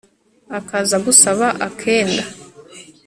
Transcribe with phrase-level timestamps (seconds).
[0.57, 2.23] akaza agusaba akenda